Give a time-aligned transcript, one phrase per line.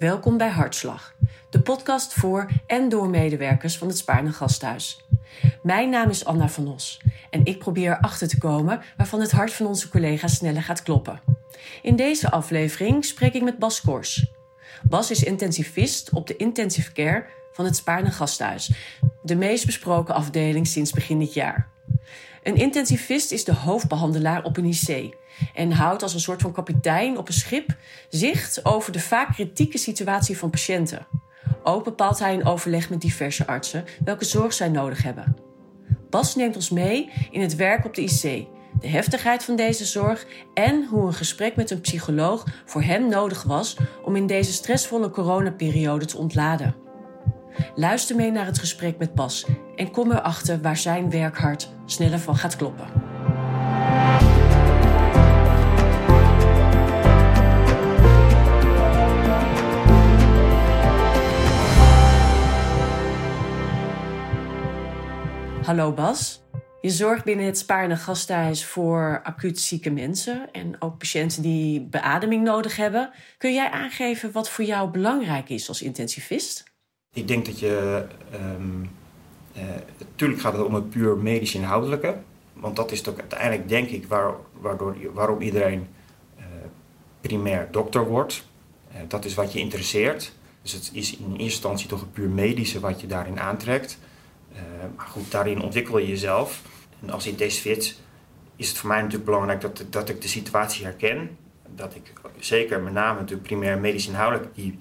[0.00, 1.14] Welkom bij Hartslag,
[1.50, 5.04] de podcast voor en door medewerkers van het Spaarne Gasthuis.
[5.62, 7.00] Mijn naam is Anna van Os
[7.30, 11.20] en ik probeer erachter te komen waarvan het hart van onze collega's sneller gaat kloppen.
[11.82, 14.26] In deze aflevering spreek ik met Bas Kors.
[14.82, 18.72] Bas is intensivist op de intensive care van het Spaarne Gasthuis,
[19.22, 21.68] de meest besproken afdeling sinds begin dit jaar.
[22.42, 25.14] Een intensivist is de hoofdbehandelaar op een IC
[25.54, 27.76] en houdt als een soort van kapitein op een schip
[28.08, 31.06] zicht over de vaak kritieke situatie van patiënten.
[31.62, 35.36] Ook bepaalt hij in overleg met diverse artsen welke zorg zij nodig hebben.
[36.10, 38.46] Bas neemt ons mee in het werk op de IC,
[38.80, 43.42] de heftigheid van deze zorg en hoe een gesprek met een psycholoog voor hem nodig
[43.42, 46.74] was om in deze stressvolle coronaperiode te ontladen.
[47.74, 49.46] Luister mee naar het gesprek met Bas
[49.76, 52.86] en kom erachter waar zijn werkhart sneller van gaat kloppen.
[65.64, 66.42] Hallo Bas.
[66.80, 72.44] Je zorgt binnen het Spaarne Gasthuis voor acuut zieke mensen en ook patiënten die beademing
[72.44, 73.10] nodig hebben.
[73.38, 76.69] Kun jij aangeven wat voor jou belangrijk is als intensivist?
[77.12, 78.04] Ik denk dat je.
[79.98, 82.16] Natuurlijk gaat het om het puur medisch inhoudelijke.
[82.52, 85.86] Want dat is toch uiteindelijk, denk ik, waar, waardoor, waarom iedereen
[86.38, 86.44] uh,
[87.20, 88.44] primair dokter wordt.
[88.92, 90.32] Uh, dat is wat je interesseert.
[90.62, 93.98] Dus het is in eerste instantie toch het puur medische wat je daarin aantrekt.
[94.96, 96.62] maar goed, daarin ontwikkel je jezelf.
[97.02, 98.00] En als intensivist
[98.56, 101.36] is het voor mij natuurlijk belangrijk dat, dat ik de situatie herken.
[101.74, 104.78] Dat ik zeker met name natuurlijk primair medisch inhoudelijk die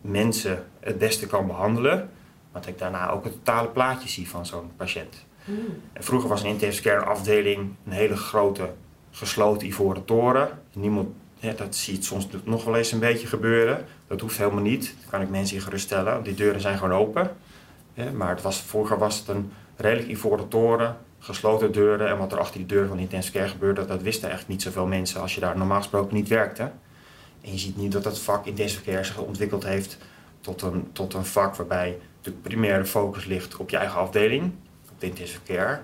[0.00, 2.10] mensen het beste kan behandelen.
[2.52, 5.24] Maar dat ik daarna ook het totale plaatje zie van zo'n patiënt.
[5.44, 5.56] Hmm.
[5.92, 8.70] En vroeger was een intensive care afdeling een hele grote
[9.10, 10.48] gesloten ivoren toren.
[10.72, 11.08] Niemand,
[11.56, 13.84] dat ziet soms nog wel eens een beetje gebeuren.
[14.06, 14.94] Dat hoeft helemaal niet.
[15.00, 16.22] Dat kan ik mensen hier geruststellen.
[16.22, 17.36] Die deuren zijn gewoon open.
[18.14, 22.08] maar het was, vroeger was het een redelijk ivoren toren, gesloten deuren.
[22.08, 24.62] En wat er achter die deuren van de intensive care gebeurde, dat wisten echt niet
[24.62, 26.70] zoveel mensen als je daar normaal gesproken niet werkte.
[27.40, 29.98] En je ziet nu dat dat vak intensive care zich ontwikkeld heeft
[30.40, 34.52] tot een, tot een vak waarbij de primaire focus ligt op je eigen afdeling,
[34.90, 35.80] op de intensive care.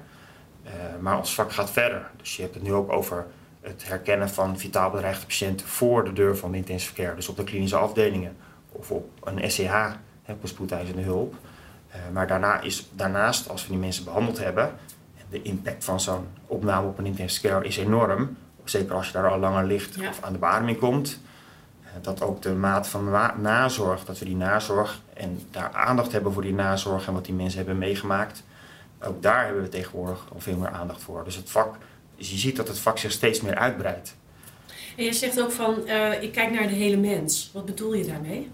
[0.65, 2.11] Uh, maar ons vak gaat verder.
[2.17, 3.27] Dus je hebt het nu ook over
[3.61, 7.15] het herkennen van vitaal bedreigde patiënten voor de deur van de intensive care.
[7.15, 8.37] Dus op de klinische afdelingen
[8.73, 9.91] of op een SCH,
[10.27, 11.35] op een spoedeisende hulp.
[11.89, 14.73] Uh, maar daarna is, daarnaast, als we die mensen behandeld hebben,
[15.31, 18.37] de impact van zo'n opname op een intensive care is enorm.
[18.65, 21.21] Zeker als je daar al langer ligt of aan de beademing komt
[22.03, 26.43] dat ook de maat van nazorg, dat we die nazorg en daar aandacht hebben voor
[26.43, 28.43] die nazorg en wat die mensen hebben meegemaakt,
[29.03, 31.25] ook daar hebben we tegenwoordig al veel meer aandacht voor.
[31.25, 31.77] Dus het vak,
[32.17, 34.17] dus je ziet dat het vak zich steeds meer uitbreidt.
[34.97, 37.51] En je zegt ook van, uh, ik kijk naar de hele mens.
[37.53, 38.51] Wat bedoel je daarmee?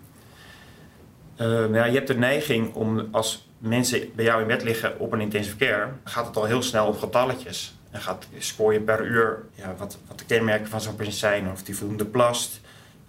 [1.36, 5.12] Uh, nou je hebt de neiging om als mensen bij jou in bed liggen op
[5.12, 7.74] een intensive care, gaat het al heel snel op getalletjes.
[7.90, 11.50] En gaat, spoor je per uur ja, wat, wat de kenmerken van zo'n patiënt zijn,
[11.50, 12.60] of die voldoende plast,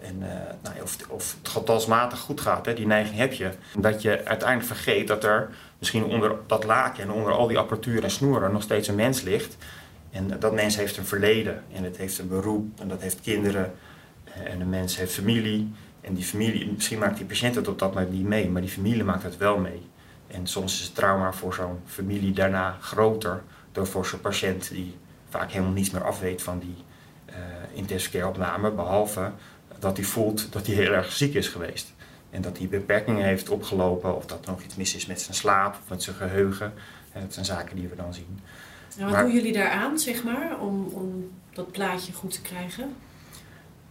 [0.03, 0.27] en uh,
[0.61, 3.49] nou, of, of, het getalsmatig goed gaat, hè, die neiging heb je.
[3.77, 5.49] Dat je uiteindelijk vergeet dat er
[5.79, 9.21] misschien onder dat laken en onder al die apparatuur en snoeren nog steeds een mens
[9.21, 9.57] ligt.
[10.11, 13.73] En dat mens heeft een verleden en het heeft een beroep en dat heeft kinderen.
[14.23, 15.71] Eh, en de mens heeft familie.
[16.01, 18.69] En die familie, misschien maakt die patiënt het op dat moment niet mee, maar die
[18.69, 19.81] familie maakt het wel mee.
[20.27, 24.95] En soms is het trauma voor zo'n familie daarna groter dan voor zo'n patiënt die
[25.29, 26.75] vaak helemaal niets meer afweet van die
[27.29, 27.35] uh,
[27.73, 29.31] intensive care opname, behalve
[29.83, 31.94] dat hij voelt dat hij heel erg ziek is geweest.
[32.29, 35.35] En dat hij beperkingen heeft opgelopen of dat er nog iets mis is met zijn
[35.35, 36.73] slaap of met zijn geheugen.
[37.13, 38.39] Dat zijn zaken die we dan zien.
[38.97, 42.95] En wat doen jullie daaraan, zeg maar, om, om dat plaatje goed te krijgen?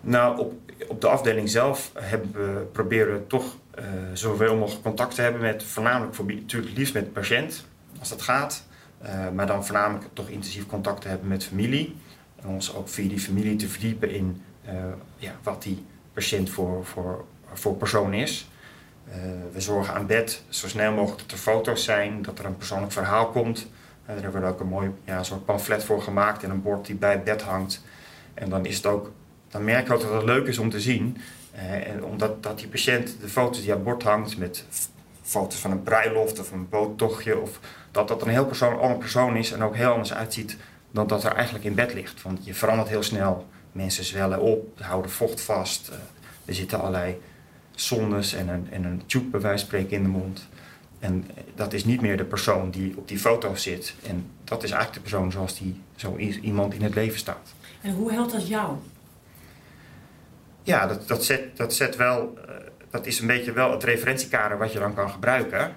[0.00, 0.53] Nou, op,
[0.88, 5.41] op de afdeling zelf hebben we, proberen we toch uh, zoveel mogelijk contact te hebben
[5.41, 7.66] met, voornamelijk voor, natuurlijk liefst met de patiënt,
[7.98, 8.66] als dat gaat.
[9.03, 11.97] Uh, maar dan voornamelijk toch intensief contact te hebben met familie.
[12.36, 14.42] En ons ook via die familie te verdiepen in
[15.16, 18.50] ja, wat die patiënt voor, voor, voor persoon is.
[19.09, 19.14] Uh,
[19.53, 22.92] we zorgen aan bed zo snel mogelijk dat er foto's zijn, dat er een persoonlijk
[22.92, 23.59] verhaal komt.
[23.59, 26.86] Uh, daar hebben we ook een mooi ja, soort pamflet voor gemaakt en een bord
[26.86, 27.82] die bij het bed hangt.
[28.34, 29.10] En dan, is het ook,
[29.48, 31.16] dan merk je ook dat het leuk is om te zien.
[31.84, 34.65] en omdat dat die patiënt de foto's die aan het bord hangt met
[35.22, 37.60] foto's van een bruiloft of een boottochtje, of
[37.91, 40.56] dat dat een heel persoon, ander persoon is en ook heel anders uitziet
[40.91, 42.22] dan dat er eigenlijk in bed ligt.
[42.22, 45.89] Want je verandert heel snel Mensen zwellen op, houden vocht vast.
[45.91, 45.97] Uh,
[46.45, 47.21] er zitten allerlei
[47.74, 50.48] zondes en een, en een tube bij wijze van spreken in de mond.
[50.98, 53.95] En dat is niet meer de persoon die op die foto zit.
[54.07, 57.54] En dat is eigenlijk de persoon zoals die, zo iemand in het leven staat.
[57.80, 58.77] En hoe helpt dat jou?
[60.63, 62.34] Ja, dat, dat, zet, dat zet wel.
[62.39, 62.54] Uh,
[62.91, 65.77] dat is een beetje wel het referentiekader wat je dan kan gebruiken.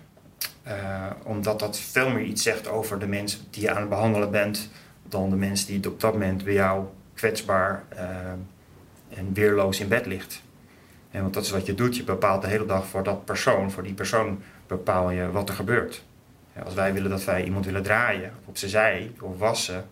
[1.24, 4.70] omdat dat veel meer iets zegt over de mensen die je aan het behandelen bent,
[5.04, 6.86] dan de mensen die op dat moment bij jou
[7.26, 7.84] kwetsbaar
[9.10, 10.42] en weerloos in bed ligt.
[11.12, 11.98] En want dat is wat je doet.
[11.98, 15.56] Je bepaalt de hele dag voor dat persoon, voor die persoon bepaal je wat er
[15.56, 16.04] gebeurt.
[16.64, 19.86] als wij willen dat wij iemand willen draaien, of op zijn zij, of wassen,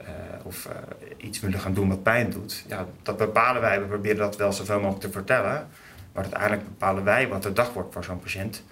[0.00, 0.08] uh,
[0.42, 0.72] of uh,
[1.16, 3.80] iets willen gaan doen wat pijn doet, ja, dat bepalen wij.
[3.80, 5.68] We proberen dat wel zoveel mogelijk te vertellen.
[6.12, 8.62] Maar uiteindelijk bepalen wij wat de dag wordt voor zo'n patiënt.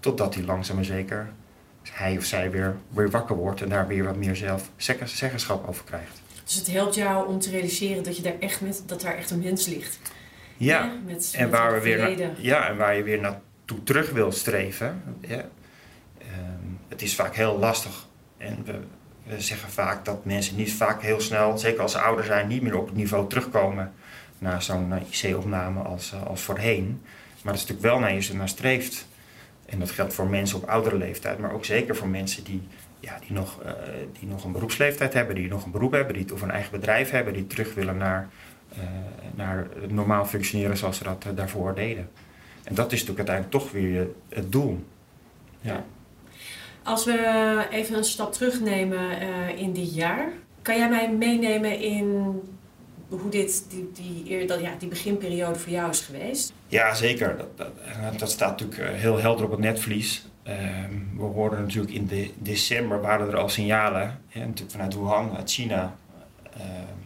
[0.00, 1.28] Totdat hij langzaam maar zeker,
[1.90, 5.84] hij of zij weer, weer wakker wordt en daar weer wat meer zelf zeggenschap over
[5.84, 6.20] krijgt.
[6.48, 9.30] Dus het helpt jou om te realiseren dat, je daar echt met, dat daar echt
[9.30, 9.98] een mens ligt.
[10.56, 15.02] Ja, met, en, waar we weer ja en waar je weer naartoe terug wil streven.
[15.20, 15.44] Ja.
[16.18, 18.06] Ehm, het is vaak heel lastig.
[18.36, 18.78] En we,
[19.22, 22.62] we zeggen vaak dat mensen niet vaak heel snel, zeker als ze ouder zijn, niet
[22.62, 23.92] meer op het niveau terugkomen
[24.38, 27.00] naar zo'n IC-opname als, eh, als voorheen.
[27.42, 29.06] Maar dat is natuurlijk wel naar je ze naar streeft.
[29.66, 32.68] En dat geldt voor mensen op oudere leeftijd, maar ook zeker voor mensen die,
[33.00, 33.72] ja, die, nog, uh,
[34.18, 37.10] die nog een beroepsleeftijd hebben, die nog een beroep hebben, die of een eigen bedrijf
[37.10, 38.28] hebben, die terug willen naar
[38.72, 38.78] eh,
[39.34, 42.08] naar het normaal functioneren zoals ze dat eh, daarvoor deden.
[42.64, 44.84] En dat is natuurlijk uiteindelijk toch weer het doel.
[45.60, 45.84] Ja.
[46.82, 49.20] Als we even een stap terugnemen
[49.56, 50.28] in dit jaar,
[50.62, 52.40] kan jij mij meenemen in
[53.08, 56.52] hoe dit, die, die, dat, ja, die beginperiode voor jou is geweest?
[56.66, 57.36] Ja, zeker.
[57.36, 60.26] Dat, dat, dat staat natuurlijk heel helder op het netvlies.
[60.48, 65.50] Ehm, we hoorden natuurlijk in de, december waren er al signalen, hè, vanuit Wuhan, uit
[65.50, 65.96] China,
[66.52, 66.96] ehm,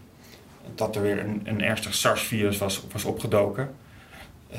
[0.75, 3.75] dat er weer een, een ernstig SARS-virus was, was opgedoken.
[4.53, 4.59] Uh,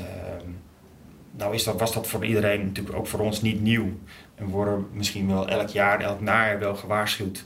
[1.32, 3.92] nou is dat, was dat voor iedereen, natuurlijk ook voor ons, niet nieuw.
[4.36, 7.46] En we worden misschien wel elk jaar, elk najaar wel gewaarschuwd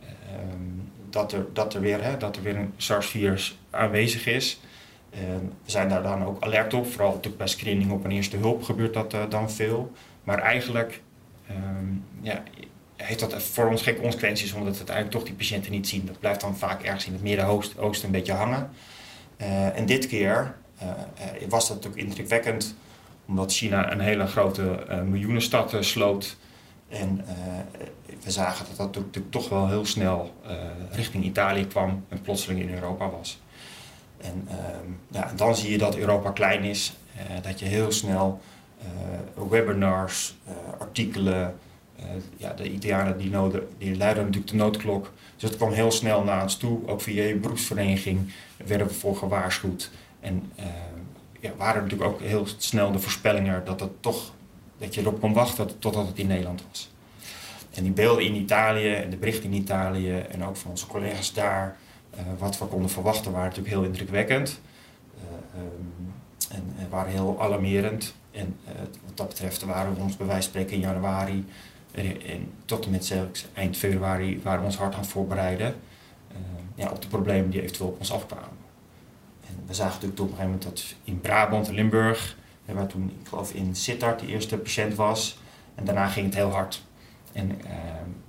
[0.00, 0.62] ehm,
[1.10, 4.60] dat, er, dat, er weer, hè, dat er weer een SARS-virus aanwezig is.
[5.10, 8.62] we zijn daar dan ook alert op, vooral natuurlijk bij screening op een eerste hulp
[8.62, 9.92] gebeurt dat uh, dan veel.
[10.28, 11.02] Maar eigenlijk
[11.50, 12.42] um, ja,
[12.96, 16.06] heeft dat voor ons geen consequenties, omdat we uiteindelijk toch die patiënten niet zien.
[16.06, 18.70] Dat blijft dan vaak ergens in het Midden-Oosten een beetje hangen.
[19.40, 20.90] Uh, en dit keer uh,
[21.48, 22.74] was dat natuurlijk indrukwekkend,
[23.26, 26.36] omdat China een hele grote miljoenenstad sloot.
[26.88, 27.24] En
[28.22, 30.34] we zagen dat dat natuurlijk toch wel heel snel
[30.90, 33.40] richting Italië kwam en plotseling in Europa was.
[34.20, 36.96] En ehm, ja, dan zie je dat Europa klein is,
[37.42, 38.40] dat je heel snel
[39.48, 40.36] webinars,
[40.78, 41.54] artikelen,
[41.98, 42.04] uh,
[42.36, 45.12] ja, de Italianen die, noden, die luiden natuurlijk de noodklok.
[45.36, 46.88] Dus het kwam heel snel naar ons toe.
[46.88, 49.90] Ook via je beroepsvereniging werden we voor gewaarschuwd.
[50.20, 50.52] En
[51.56, 54.32] waren natuurlijk ook heel snel de voorspellingen dat, het toch,
[54.78, 56.90] dat je erop kon wachten totdat het in Nederland was.
[57.74, 61.32] En die beelden in Italië en de berichten in Italië en ook van onze collega's
[61.32, 61.76] daar,
[62.38, 64.60] wat we konden verwachten, waren natuurlijk heel indrukwekkend.
[65.56, 66.12] Um,
[66.50, 68.14] en, en, waren heel alarmerend.
[68.38, 68.56] En
[69.04, 71.44] wat dat betreft waren we ons bij wijze van spreken in januari
[72.26, 75.74] en tot en met zelfs eind februari waren we ons hard aan het voorbereiden
[76.32, 76.36] uh,
[76.74, 78.66] ja, op de problemen die eventueel op ons afkwamen.
[79.46, 83.12] En we zagen natuurlijk op een gegeven moment dat in Brabant en Limburg, waar toen
[83.20, 85.38] ik geloof in Sittard de eerste patiënt was,
[85.74, 86.82] en daarna ging het heel hard.
[87.32, 87.70] En uh,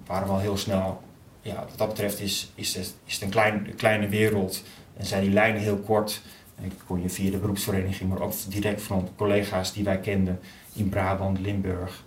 [0.05, 1.01] waren we al heel snel,
[1.41, 4.63] ja, wat dat betreft is, is, het, is het een, klein, kleine wereld
[4.97, 6.21] en zijn die lijnen heel kort.
[6.59, 10.39] En ik kon je via de beroepsvereniging, maar ook direct van collega's die wij kenden
[10.73, 12.03] in Brabant, Limburg,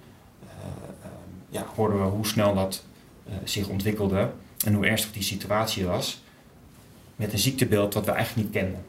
[1.52, 2.84] ja, hoorden we hoe snel dat
[3.28, 4.30] uh, zich ontwikkelde
[4.64, 6.22] en hoe ernstig die situatie was.
[7.16, 8.84] Met een ziektebeeld dat we eigenlijk niet kenden.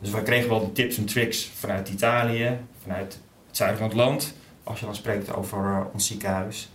[0.00, 3.96] Dus we kregen wel de tips en tricks vanuit Italië, vanuit het zuiden van het
[3.96, 6.68] land, als je dan spreekt over ons ziekenhuis.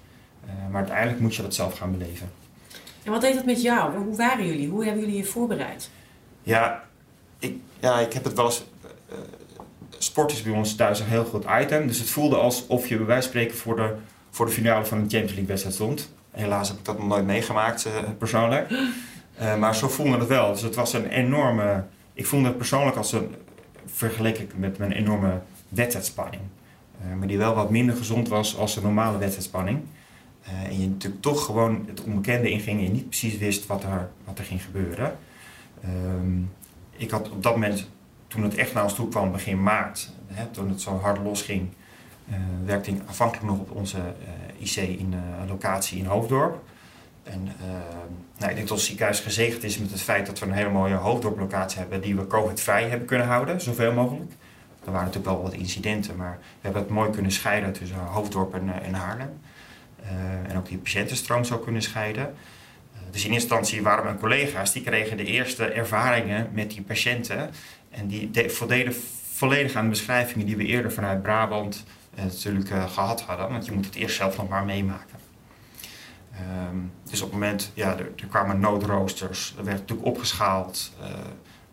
[0.70, 2.32] Maar uiteindelijk moet je dat zelf gaan beleven.
[3.04, 3.98] En wat deed dat met jou?
[3.98, 4.70] Hoe waren jullie?
[4.70, 5.90] Hoe hebben jullie je voorbereid?
[6.44, 6.84] Ja,
[7.82, 8.64] ja, ik heb het wel eens.
[9.98, 11.88] sport is bij ons thuis een heel goed item.
[11.88, 13.96] Dus het voelde alsof je bij wijze van spreken voor de
[14.32, 16.14] voor de finale van een Champions League wedstrijd stond.
[16.32, 18.70] Helaas heb ik dat nog nooit meegemaakt uh, persoonlijk.
[18.72, 20.52] Uh, maar zo voelde het wel.
[20.52, 21.84] Dus het was een enorme...
[22.14, 23.36] Ik voelde het persoonlijk als een...
[23.86, 26.42] Vergeleken met mijn enorme wedstrijdspanning.
[27.06, 29.82] Uh, maar die wel wat minder gezond was als een normale wedstrijdspanning.
[30.44, 34.10] en je natuurlijk toch gewoon het onbekende inging en je niet precies wist wat er,
[34.26, 35.18] wat er ging gebeuren.
[35.84, 36.42] Ehm,
[37.02, 37.90] ik had op dat moment,
[38.28, 41.70] toen het echt naar ons toe kwam, begin maart, hè, toen het zo hard losging,
[42.30, 46.64] uh, werkte ik afhankelijk nog op onze eh, IC in een locatie in Hoofddorp.
[47.24, 47.44] En
[48.38, 50.70] nou, ik denk dat ons ziekenhuis gezegend is met het feit dat we een hele
[50.70, 54.32] mooie Hoofddorp-locatie hebben die we COVID-vrij hebben kunnen houden, zoveel mogelijk.
[54.86, 58.54] Er waren natuurlijk wel wat incidenten, maar we hebben het mooi kunnen scheiden tussen Hoofddorp
[58.54, 59.40] en, en Haarlem.
[60.48, 62.36] en ook die patiëntenstroom zou kunnen scheiden.
[63.12, 67.50] Dus in instantie waren mijn collega's, die kregen de eerste ervaringen met die patiënten.
[67.90, 68.96] En die voldeden
[69.34, 71.84] volledig aan de beschrijvingen die we eerder vanuit Brabant
[72.16, 73.50] uh, natuurlijk gehad hadden.
[73.50, 75.20] Want je moet het eerst zelf nog maar meemaken.
[76.32, 76.78] Ehm,
[77.10, 80.92] dus op het moment, ja, er, er, kwamen noodroosters, er werd natuurlijk opgeschaald.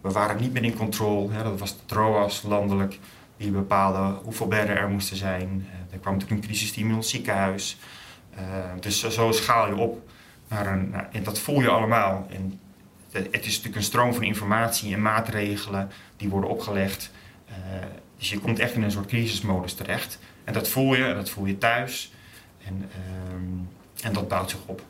[0.00, 1.42] we waren niet meer in controle.
[1.42, 2.98] Dat was de DROAS landelijk
[3.36, 5.66] die bepaalde hoeveel bedden er moesten zijn.
[5.90, 7.78] er kwam natuurlijk een crisisteam in ons ziekenhuis.
[8.80, 10.08] dus zo schaal je op
[10.48, 12.26] een, en dat voel je allemaal.
[12.30, 12.60] En
[13.12, 17.10] het is natuurlijk een stroom van informatie en maatregelen die worden opgelegd.
[17.48, 17.54] Uh,
[18.18, 20.18] dus je komt echt in een soort crisismodus terecht.
[20.44, 22.12] En dat voel je, en dat voel je thuis.
[22.64, 24.82] En, uh, en dat bouwt zich op.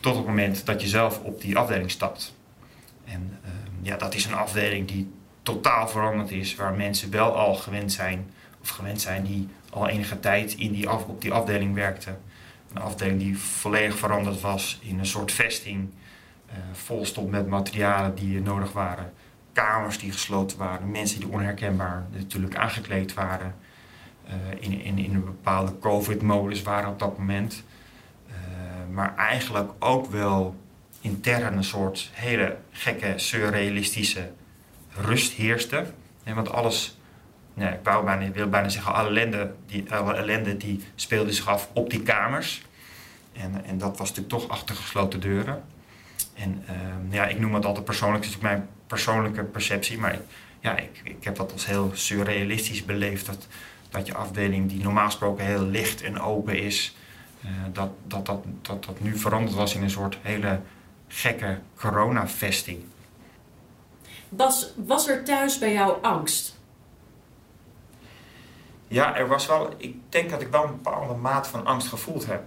[0.00, 2.34] Tot het moment dat je zelf op die afdeling stapt.
[3.04, 3.50] En uh,
[3.82, 8.30] ja, dat is een afdeling die totaal veranderd is, waar mensen wel al gewend zijn,
[8.62, 12.20] of gewend zijn die al enige tijd in die op die afdeling werkten.
[12.74, 15.88] Een afdeling die volledig veranderd was in een soort vesting
[16.48, 19.12] uh, vol stond met materialen die nodig waren.
[19.52, 23.54] Kamers die gesloten waren, mensen die onherkenbaar natuurlijk aangekleed waren.
[24.26, 27.62] Uh, in, in, in een bepaalde COVID-modus waren op dat moment.
[28.28, 28.34] Uh,
[28.90, 30.56] maar eigenlijk ook wel
[31.00, 34.30] intern een soort hele gekke, surrealistische
[34.88, 35.84] rust heerste.
[36.24, 36.98] Want alles,
[37.54, 41.48] nee, ik wou bijna, wil bijna zeggen, alle ellende, die, alle ellende die speelde zich
[41.48, 42.62] af op die kamers.
[43.32, 45.62] En, en dat was natuurlijk toch achter gesloten deuren.
[46.34, 50.18] En ehm, ja, ik noem het altijd persoonlijk, het is mijn persoonlijke perceptie, maar
[50.60, 53.26] ja, ik, ik heb dat als heel surrealistisch beleefd.
[53.26, 53.46] Dat,
[53.90, 56.96] dat je afdeling, die normaal gesproken heel licht en open is,
[57.44, 60.60] uh, dat, dat, dat, dat dat nu veranderd was in een soort hele
[61.08, 62.84] gekke coronavesting.
[64.74, 66.53] Was er thuis bij jou angst?
[68.88, 69.74] Ja, er was wel.
[69.76, 72.42] Ik denk dat ik wel een bepaalde mate van angst gevoeld heb.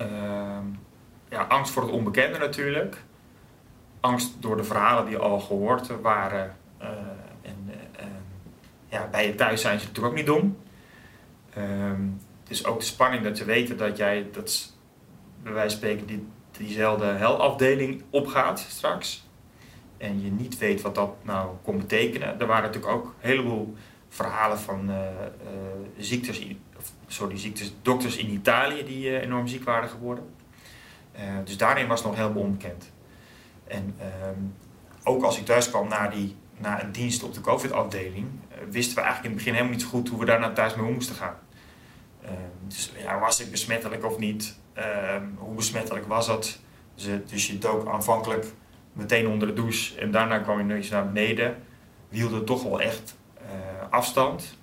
[0.00, 0.06] Uh,
[1.28, 3.02] ja, angst voor het onbekende natuurlijk
[4.00, 6.56] angst door de verhalen die al gehoord waren.
[6.82, 6.88] Uh,
[7.42, 7.70] en
[8.00, 8.06] uh,
[8.88, 10.56] ja, bij je thuis zijn ze natuurlijk ook niet dom.
[11.58, 14.72] Um, het is ook de spanning dat ze weten dat jij, dat,
[15.42, 19.28] bij wijze van spreken, die, diezelfde helafdeling opgaat straks.
[19.96, 22.40] En je niet weet wat dat nou kon betekenen.
[22.40, 23.74] Er waren natuurlijk ook een heleboel
[24.10, 24.96] verhalen van uh,
[25.98, 26.46] ziektes,
[27.06, 30.24] sorry, ziektes, dokters in Italië die enorm ziek waren geworden.
[31.44, 32.92] dus daarin was het nog helemaal onbekend.
[33.66, 34.40] En ehm,
[35.04, 38.26] ook als ik thuis kwam na, die, na een dienst op de COVID-afdeling,
[38.70, 40.74] wisten we eigenlijk in het begin helemaal niet zo goed hoe we daar naar thuis
[40.74, 41.36] mee om moesten gaan.
[42.22, 42.34] Ehm,
[42.68, 44.58] dus ja, was ik besmettelijk of niet?
[44.72, 46.60] Ehm, hoe besmettelijk was het?
[46.94, 48.46] Dus, eh, dus, je dook aanvankelijk
[48.92, 51.56] meteen onder de douche en daarna kwam je nog eens naar beneden.
[52.08, 53.16] We hielden toch wel echt
[53.90, 54.58] afstand.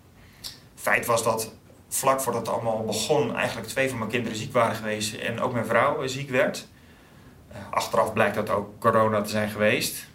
[0.75, 1.51] Feit was dat
[1.87, 5.53] vlak voordat het allemaal begon, eigenlijk twee van mijn kinderen ziek waren geweest en ook
[5.53, 6.67] mijn vrouw ziek werd.
[7.47, 10.07] Eh, achteraf blijkt dat ook corona te zijn geweest.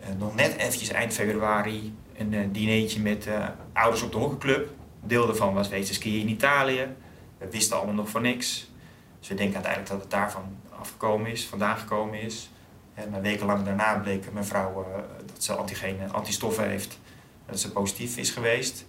[0.00, 3.28] Eh, nog net eventjes eind februari een dinertje met
[3.72, 4.68] ouders op de hockeyclub.
[5.00, 6.86] Deel daarvan was wezen skiën in Italië.
[7.38, 8.70] We wisten allemaal nog van niks.
[9.18, 12.50] Dus we denken uiteindelijk dat het daarvan afgekomen is, vandaan gekomen is.
[12.94, 14.86] En weken lang daarna bleek mijn vrouw
[15.26, 16.98] dat ze antigene, antistoffen heeft.
[17.52, 18.86] Dat ze positief is geweest.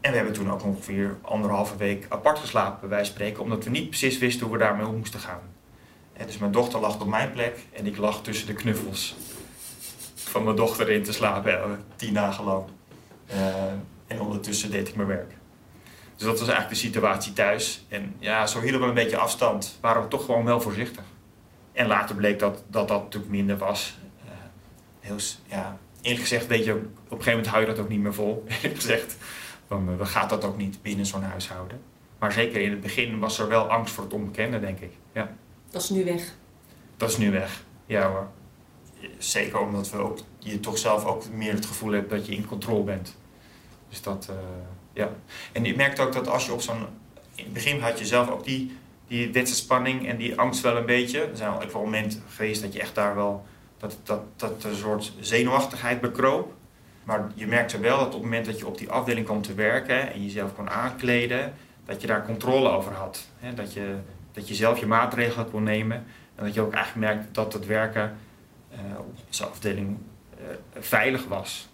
[0.00, 3.42] En we hebben toen ook ongeveer anderhalve week apart geslapen, bij wijze spreken.
[3.42, 5.40] Omdat we niet precies wisten hoe we daarmee om moesten gaan.
[6.12, 9.16] En dus mijn dochter lag op mijn plek en ik lag tussen de knuffels
[10.14, 12.64] van mijn dochter in te slapen, tien dagen lang.
[13.32, 13.64] Uh,
[14.06, 15.30] en ondertussen deed ik mijn werk.
[16.16, 17.84] Dus dat was eigenlijk de situatie thuis.
[17.88, 19.78] En ja, zo hielden we een beetje afstand.
[19.80, 21.04] Waren we toch gewoon wel voorzichtig.
[21.72, 23.98] En later bleek dat dat, dat natuurlijk minder was.
[24.24, 24.30] Uh,
[25.00, 28.00] heel, ja, eerlijk gezegd, weet je, op een gegeven moment hou je dat ook niet
[28.00, 28.44] meer vol.
[28.48, 29.16] Eerlijk gezegd,
[29.68, 31.80] dan, dan gaat dat ook niet binnen zo'n huishouden.
[32.18, 34.92] Maar zeker in het begin was er wel angst voor het onbekende, denk ik.
[35.12, 35.36] Ja.
[35.70, 36.34] Dat is nu weg.
[36.96, 38.28] Dat is nu weg, ja hoor.
[39.18, 42.46] Zeker omdat we ook, je toch zelf ook meer het gevoel hebt dat je in
[42.46, 43.16] controle bent.
[43.88, 44.36] Dus dat, uh,
[44.92, 45.10] ja.
[45.52, 46.86] En je merkt ook dat als je op zo'n...
[47.34, 48.76] In het begin had je zelf ook die,
[49.06, 51.20] die spanning en die angst wel een beetje.
[51.20, 53.46] Er zijn ook wel momenten geweest dat je echt daar wel...
[53.80, 56.54] Dat, dat, dat een soort zenuwachtigheid bekroop.
[57.04, 59.54] Maar je merkte wel dat op het moment dat je op die afdeling kwam te
[59.54, 63.28] werken en jezelf kon aankleden, dat je daar controle over had.
[63.54, 63.96] Dat je
[64.32, 66.04] dat je zelf je maatregelen kon nemen.
[66.34, 68.16] En dat je ook eigenlijk merkt dat het werken
[68.72, 69.96] uh, op onze afdeling
[70.40, 70.46] uh,
[70.78, 71.68] veilig was.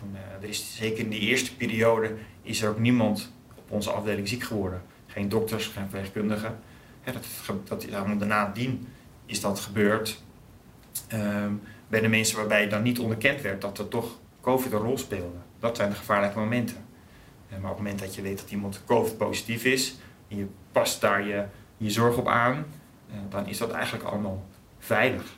[0.00, 3.90] En, uh, er is zeker in die eerste periode is er ook niemand op onze
[3.90, 4.82] afdeling ziek geworden.
[5.06, 6.58] Geen dokters, geen verpleegkundigen.
[7.04, 7.26] Ja, dat,
[7.64, 7.86] dat,
[8.18, 8.88] daarna dien
[9.26, 10.22] is dat gebeurd.
[11.10, 11.52] Ehm,
[11.88, 15.38] bij de mensen waarbij dan niet onderkend werd dat er toch COVID een rol speelde.
[15.58, 16.76] Dat zijn de gevaarlijke momenten.
[17.48, 19.96] maar op het moment dat je weet dat iemand COVID positief is
[20.28, 21.44] en je past daar je
[21.76, 22.66] je zorg op aan,
[23.10, 24.46] eh, dan is dat eigenlijk allemaal
[24.78, 25.36] veilig.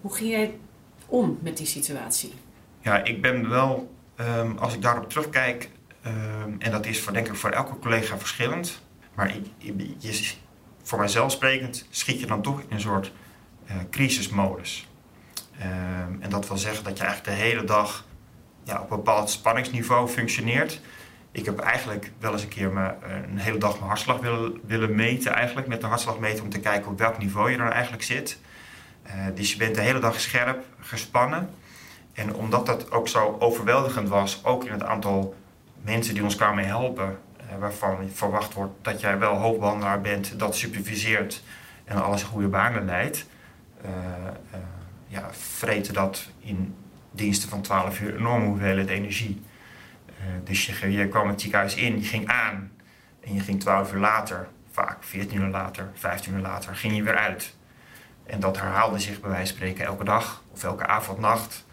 [0.00, 0.58] Hoe ging jij
[1.06, 2.34] om met die situatie?
[2.80, 5.70] Ja, ik ben wel ehm, als ik daarop terugkijk,
[6.02, 8.82] ehm, en dat is voor, denk ik voor elke collega verschillend,
[9.14, 10.32] maar je,
[10.82, 13.12] voor mijzelf sprekend schiet je dan toch in een soort
[13.70, 14.88] uh, crisismodus.
[15.60, 18.04] Ehm, en dat wil zeggen dat je eigenlijk de hele dag
[18.64, 20.80] ja, op een bepaald spanningsniveau functioneert.
[21.32, 24.60] Ik heb eigenlijk wel eens een keer me, eh, een hele dag mijn hartslag willen,
[24.66, 28.02] willen meten, eigenlijk, met de hartslagmeter om te kijken op welk niveau je dan eigenlijk
[28.02, 28.38] zit.
[29.06, 31.50] Uh, dus je bent de hele dag scherp, gespannen.
[32.12, 35.34] En omdat dat ook zo overweldigend was, ook in het aantal
[35.82, 40.56] mensen die ons kwamen helpen, uh, waarvan verwacht wordt dat jij wel hoofdbehandelaar bent, dat
[40.56, 41.42] superviseert
[41.84, 43.26] en alles goede banen leidt,
[45.10, 46.74] ja, vreten dat in
[47.10, 49.42] diensten van 12 uur enorme hoeveelheid energie.
[50.08, 52.70] Uh, dus je, je kwam het ziekenhuis in, je ging aan
[53.20, 57.02] en je ging 12 uur later, vaak 14 uur later, 15 uur later, ging je
[57.02, 57.56] weer uit.
[58.26, 61.66] En dat herhaalde zich bij wijze van spreken elke dag of elke avond, nacht.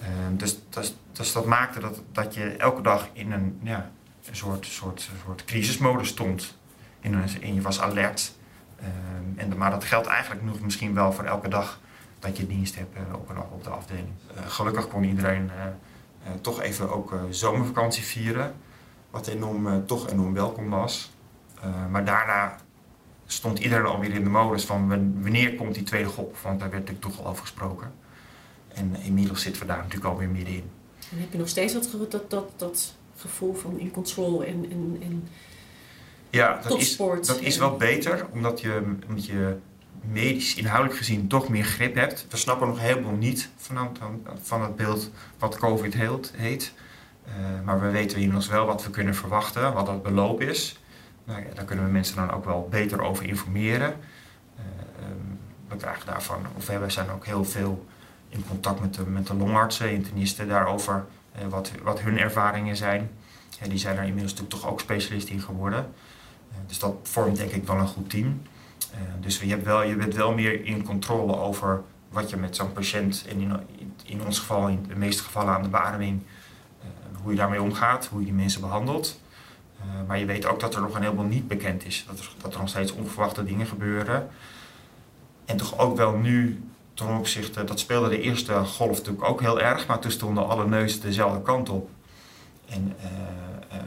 [0.00, 3.90] Uh, dus, dus, dus, dat maakte dat, dat je elke dag in een, ja,
[4.28, 6.58] een soort, soort, soort crisismodus stond.
[7.00, 8.32] En je was alert.
[8.80, 8.86] Uh,
[9.36, 11.80] en, maar dat geldt eigenlijk nog misschien wel voor elke dag
[12.20, 14.08] dat je dienst hebt eh, op, een, op de afdeling.
[14.34, 18.54] Eh, gelukkig kon iedereen eh, toch even ook zomervakantie vieren.
[19.10, 21.10] Wat enorm, toch enorm welkom was.
[21.90, 22.56] maar daarna
[23.26, 24.88] stond iedereen alweer in de modus van
[25.22, 26.42] wanneer komt die tweede golf?
[26.42, 27.92] Want daar werd natuurlijk toch al over gesproken.
[28.68, 30.70] En inmiddels zitten we daar natuurlijk alweer middenin.
[31.10, 34.98] En heb je nog steeds dat, dat, dat, dat gevoel van in control en, en,
[35.02, 35.28] en
[36.30, 39.56] ja, dat is, dat is wel beter, omdat je, omdat je
[40.00, 42.26] medisch inhoudelijk gezien toch meer grip hebt.
[42.30, 43.96] We snappen nog helemaal niet van,
[44.42, 45.94] van het beeld wat COVID
[46.36, 46.72] heet.
[47.28, 50.80] Uh, maar we weten inmiddels wel wat we kunnen verwachten, wat het beloop is.
[51.24, 53.94] Nou daar kunnen we mensen dan ook wel beter over informeren.
[54.58, 54.64] Uh,
[55.68, 57.86] we krijgen daarvan, of we zijn ook heel veel
[58.28, 61.04] in contact met de, met de longartsen, internisten daarover,
[61.38, 63.10] uh, wat, wat hun ervaringen zijn.
[63.68, 65.92] Die zijn er inmiddels toch ook specialist in geworden.
[66.66, 68.42] dus dat vormt denk ik wel een goed team.
[68.92, 72.56] Eh, dus je, hebt wel, je bent wel meer in controle over wat je met
[72.56, 73.52] zo'n patiënt, en in,
[74.04, 76.22] in ons geval, in de meeste gevallen aan de beademing,
[76.80, 76.86] eh,
[77.22, 79.20] hoe je daarmee omgaat, hoe je die mensen behandelt.
[79.78, 82.04] Eh, maar je weet ook dat er nog een heleboel niet bekend is.
[82.06, 84.28] Dat er, dat er nog steeds onverwachte dingen gebeuren.
[85.44, 86.62] En toch ook wel nu,
[86.94, 90.66] ten opzichte, dat speelde de eerste golf natuurlijk ook heel erg, maar toen stonden alle
[90.66, 91.90] neuzen dezelfde kant op.
[92.68, 92.96] En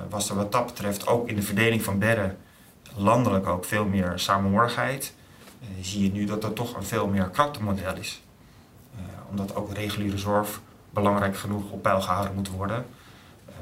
[0.09, 2.37] was er wat dat betreft ook in de verdeling van bedden
[2.95, 5.13] landelijk ook veel meer samenhorigheid,
[5.62, 8.21] uh, zie je nu dat er toch een veel meer karaktermodel is.
[8.95, 12.86] Uh, omdat ook reguliere zorg belangrijk genoeg op peil gehouden moet worden.
[13.47, 13.53] Uh,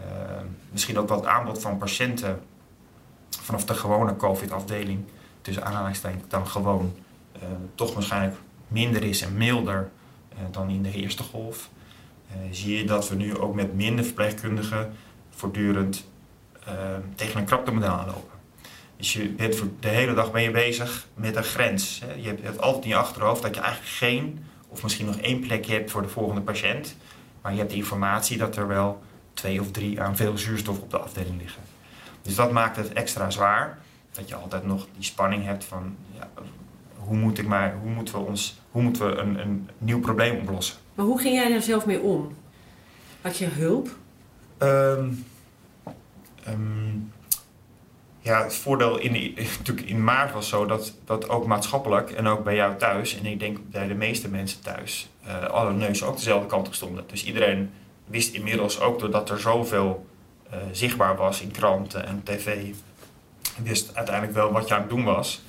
[0.70, 2.41] misschien ook wel het aanbod van patiënten
[3.30, 5.04] vanaf de gewone COVID-afdeling,
[5.41, 6.96] tussen aanhalingstekens dan gewoon,
[7.76, 8.36] toch waarschijnlijk
[8.67, 9.89] minder is en milder
[10.52, 11.70] dan in de eerste golf.
[12.52, 14.94] zie je dat we nu ook met minder verpleegkundigen
[15.30, 16.06] voortdurend
[17.15, 18.31] tegen een kraptemodel aanlopen.
[19.02, 22.02] Dus je bent de hele dag ben je bezig met een grens.
[22.18, 25.74] Je hebt altijd in je achterhoofd dat je eigenlijk geen of misschien nog één plekje
[25.74, 26.96] hebt voor de volgende patiënt.
[27.42, 29.02] Maar je hebt de informatie dat er wel
[29.34, 31.62] twee of drie aan veel zuurstof op de afdeling liggen.
[32.22, 33.78] Dus dat maakt het extra zwaar.
[34.12, 36.30] Dat je altijd nog die spanning hebt van ja,
[36.96, 40.38] hoe, moet ik maar, hoe moeten we, ons, hoe moeten we een, een nieuw probleem
[40.38, 40.78] oplossen.
[40.96, 42.36] Maar hoe ging jij daar zelf mee om?
[43.22, 43.90] Had je hulp?
[44.60, 45.26] Um,
[48.21, 49.38] ja, het voordeel in,
[49.86, 53.39] in maart was zo dat, dat ook maatschappelijk en ook bij jou thuis, en ik
[53.39, 57.03] denk bij de meeste mensen thuis, uh, alle neuzen ook dezelfde kant op stonden.
[57.07, 57.71] Dus iedereen
[58.05, 60.05] wist inmiddels ook doordat er zoveel
[60.53, 62.57] uh, zichtbaar was in kranten en tv,
[63.63, 65.41] wist uiteindelijk wel wat je aan het doen was.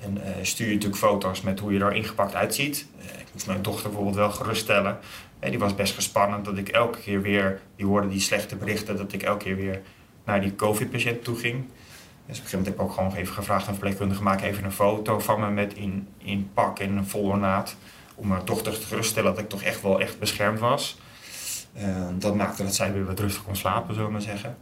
[0.00, 2.86] En uh, stuur je natuurlijk foto's met hoe je er ingepakt uitziet.
[2.98, 4.98] ik moest mijn dochter bijvoorbeeld wel geruststellen.
[5.40, 9.12] die was best gespannen dat ik elke keer weer, die hoorde die slechte berichten, dat
[9.12, 9.82] ik elke keer weer
[10.24, 11.64] naar die COVID-patiënt toe ging.
[12.26, 14.72] Dus op een gegeven heb ik ook gewoon even gevraagd aan verpleegkundige: maak even een
[14.72, 17.76] foto van me met in, in pak en een vol ornaat.
[18.14, 20.98] Om mijn dochter te geruststellen dat ik toch echt wel echt beschermd was.
[21.78, 24.56] Uh, dat maakte dat zij weer wat rustig kon slapen, zullen we maar zeggen.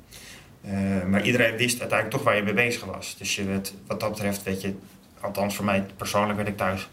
[0.65, 3.17] Uh, maar iedereen wist uiteindelijk toch waar je mee bezig was.
[3.19, 4.75] Dus je werd, wat dat betreft, weet je,
[5.21, 6.89] althans voor mij persoonlijk werd ik thuis,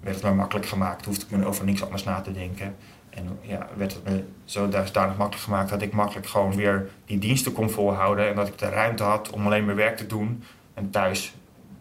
[0.00, 1.04] werd het makkelijk gemaakt.
[1.04, 2.76] Hoefde ik me over niks anders na te denken.
[3.18, 7.18] En ja, werd het me zo dusdanig makkelijk gemaakt dat ik makkelijk gewoon weer die
[7.18, 8.28] diensten kon volhouden.
[8.28, 10.42] En dat ik de ruimte had om alleen mijn werk te doen.
[10.74, 11.34] En thuis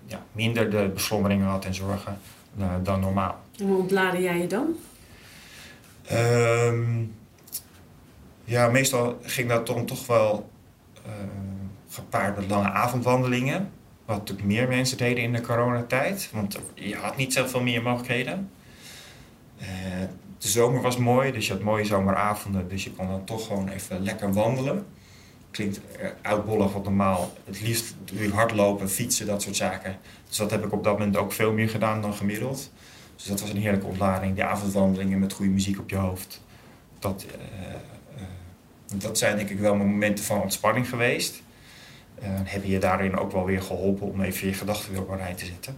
[0.06, 2.18] ja, minder de beslommeringen had en zorgen
[2.60, 3.42] uh, dan normaal.
[3.60, 4.76] En hoe ontlaadde jij je dan?
[6.12, 7.16] Um,
[8.44, 10.50] ja, meestal ging dat dan toch wel
[11.06, 11.12] uh,
[11.90, 13.72] gepaard met lange avondwandelingen.
[14.06, 16.30] Wat natuurlijk meer mensen deden in de coronatijd.
[16.34, 18.50] Want je had niet zoveel meer mogelijkheden.
[19.62, 19.68] Uh,
[20.48, 22.70] de zomer was mooi, dus je had mooie zomeravonden.
[22.70, 24.86] Dus je kon dan toch gewoon even lekker wandelen.
[25.52, 25.80] Klinkt
[26.22, 27.34] oudbollig, wat normaal.
[27.46, 27.96] Het liefst
[28.32, 29.98] hardlopen, fietsen, dat soort zaken.
[30.28, 32.72] Dus dat heb ik op dat moment ook veel meer gedaan dan gemiddeld.
[33.16, 34.34] Dus dat was een heerlijke ontlading.
[34.34, 36.44] Die avondwandelingen met goede muziek op je hoofd.
[37.00, 37.34] Dat, uh,
[38.18, 41.42] uh, dat zijn denk ik wel mijn momenten van ontspanning geweest.
[42.24, 45.18] Uh, hebben je daarin ook wel weer geholpen om even je gedachten weer op een
[45.18, 45.78] rij te zetten.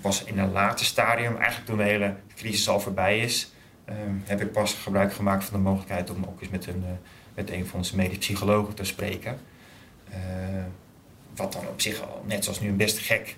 [0.00, 3.52] Pas in een later stadium, eigenlijk toen de hele crisis al voorbij is,
[4.24, 6.84] heb ik pas gebruik gemaakt van de mogelijkheid om ook eens met een,
[7.34, 9.38] met een van onze medisch psychologen te spreken.
[11.36, 13.36] wat dan op zich al, net zoals nu, een best gek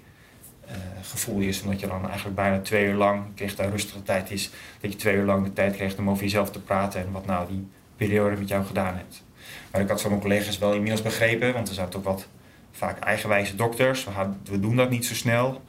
[0.67, 1.63] uh, gevoel is.
[1.63, 4.99] Omdat je dan eigenlijk bijna twee uur lang, kreeg daar rustige tijd is, dat je
[4.99, 7.67] twee uur lang de tijd krijgt om over jezelf te praten en wat nou die
[7.97, 9.25] periode met jou gedaan heeft.
[9.71, 12.27] Maar ik had van mijn collega's wel inmiddels begrepen, want er zaten ook wat
[12.73, 14.07] vaak eigenwijze dokters.
[14.45, 15.63] We doen dat niet zo snel.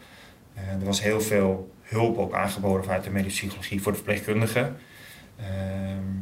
[0.58, 4.78] Uh, er was heel veel hulp ook aangeboden vanuit de medische psychologie voor de verpleegkundigen.
[5.40, 5.46] Uh,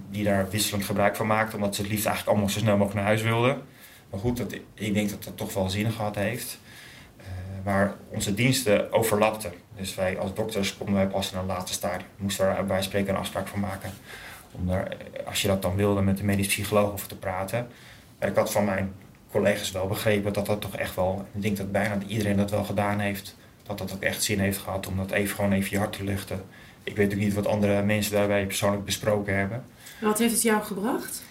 [0.10, 2.96] die daar wisselend gebruik van maakten, omdat ze het liefst eigenlijk allemaal zo snel mogelijk
[2.96, 3.62] naar huis wilden.
[4.10, 6.60] Maar goed, dat, ik denk dat dat toch wel zin gehad heeft
[7.64, 9.52] waar onze diensten overlapten.
[9.76, 12.08] Dus wij als dokters konden wij pas in een later stadium.
[12.18, 13.92] Moesten we bij spreken een afspraak van maken.
[14.52, 17.68] Om daar, als je dat dan wilde, met de medisch psycholoog over te praten.
[18.20, 18.94] Maar ik had van mijn
[19.32, 21.26] collega's wel begrepen dat dat toch echt wel...
[21.34, 23.36] Ik denk dat bijna iedereen dat wel gedaan heeft.
[23.64, 26.04] Dat dat ook echt zin heeft gehad om dat even gewoon even je hart te
[26.04, 26.44] luchten.
[26.84, 29.64] Ik weet ook niet wat andere mensen daarbij persoonlijk besproken hebben.
[30.02, 31.24] Wat heeft het jou gebracht?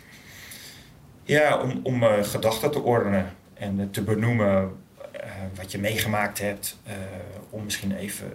[1.23, 4.77] Ja, om, om uh, gedachten te ordenen en uh, te benoemen
[5.15, 6.79] uh, wat je meegemaakt hebt,
[7.51, 8.33] om misschien even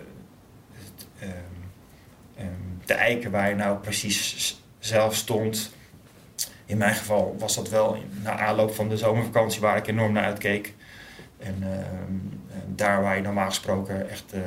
[1.24, 1.30] um,
[2.40, 5.74] um, te eiken waar je nou precies zelf stond.
[6.66, 10.24] In mijn geval was dat wel na aanloop van de zomervakantie waar ik enorm naar
[10.24, 10.74] uitkeek.
[11.40, 11.64] En
[12.76, 14.41] daar waar je normaal gesproken echt uh,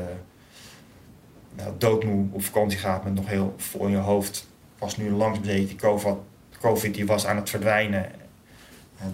[1.54, 5.42] nou, doodmoe op vakantie gaat met nog heel vol in je hoofd, was nu langzaam
[5.44, 5.76] die
[6.60, 8.10] COVID, die was aan het verdwijnen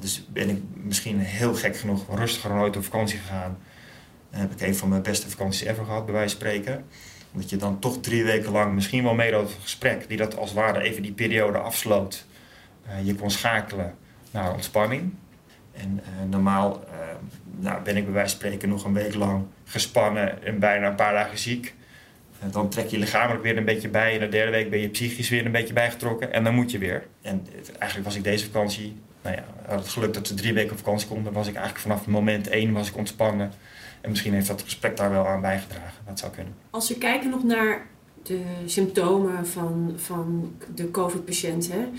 [0.00, 3.58] dus ben ik misschien heel gek genoeg rustiger dan ooit op vakantie gegaan.
[4.30, 6.84] Heb ik een van mijn beste vakanties ever gehad, bij wijze van spreken.
[7.32, 10.50] Omdat je dan toch drie weken lang misschien wel mee het gesprek, die dat als
[10.50, 12.24] het ware even die periode afsloot.
[12.88, 13.94] Uh, je kon schakelen
[14.30, 15.14] naar ontspanning.
[15.76, 16.94] En uh, normaal uh,
[17.58, 20.94] nou, ben ik bij wijze van spreken nog een week lang gespannen en bijna een
[20.94, 21.74] paar dagen ziek.
[22.50, 24.14] dan trek je lichamelijk weer een beetje bij.
[24.14, 26.32] En de derde week ben je psychisch weer een beetje bijgetrokken.
[26.32, 27.06] En dan moet je weer.
[27.22, 27.46] En
[27.78, 30.78] eigenlijk was ik deze vakantie nou ja, had het geluk dat ze drie weken op
[30.78, 31.32] vakantie konden.
[31.32, 33.52] was ik eigenlijk vanaf moment één was ik ontspannen.
[34.00, 36.04] En misschien heeft dat gesprek daar wel aan bijgedragen.
[36.06, 36.54] Dat zou kunnen.
[36.70, 37.86] Als we kijken nog naar
[38.22, 41.94] de symptomen van, van de COVID-patiënten,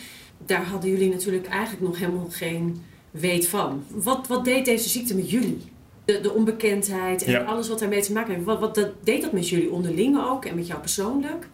[0.45, 2.83] daar hadden jullie natuurlijk eigenlijk nog helemaal geen
[3.19, 3.84] weet van.
[3.89, 5.71] Wat, wat deed deze ziekte met jullie?
[6.06, 8.45] De, de onbekendheid en alles wat daarmee te maken heeft.
[8.45, 11.47] Wat, wat dat, deed dat met jullie onderling ook en met jou persoonlijk?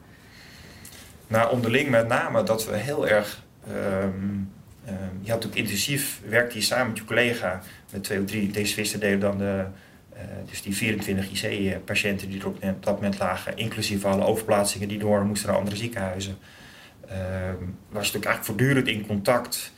[1.27, 4.51] Nou, onderling met name dat we heel erg um,
[4.87, 8.51] uh, je had ook intensief, werkte je samen met je collega, met twee of drie
[8.51, 9.65] deze deden dan de,
[10.13, 10.19] uh,
[10.49, 15.25] dus die 24 IC-patiënten die er op dat moment lagen, inclusief alle overplaatsingen die door
[15.25, 16.37] moesten naar andere ziekenhuizen.
[17.05, 17.11] Uh,
[17.89, 19.71] was je natuurlijk eigenlijk voortdurend in contact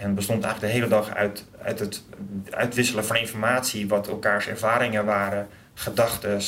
[0.00, 2.04] en bestond eigenlijk de hele dag uit, uit het
[2.50, 6.40] uitwisselen van informatie, wat elkaars ervaringen waren, gedachten,